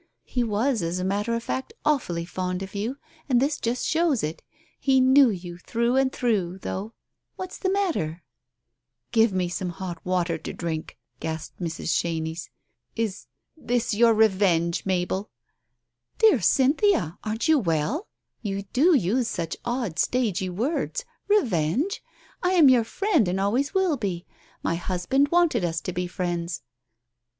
[0.25, 2.97] He was, as a matter of fact, awfully fond of you,
[3.29, 4.41] and this just shows it.
[4.79, 6.95] He knew you through and through— though.
[7.35, 8.23] What's the matter?"
[9.13, 10.97] Digitized by Google 92 TALES OF THE UNEASY "Give me some hot water to drink,"
[11.19, 11.93] gasped Mrs.
[11.93, 12.49] Chenies."
[13.05, 15.29] Is— this your revenge, Mabel?"
[16.17, 18.07] "Dear Cynthia, aren't you well?
[18.41, 21.05] You do use such odd stagey words.
[21.27, 22.01] Revenge!
[22.41, 24.25] I am your friend and always will be.
[24.63, 26.63] My husband wanted us to be friends."